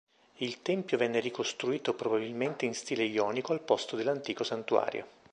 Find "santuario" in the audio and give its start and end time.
4.43-5.05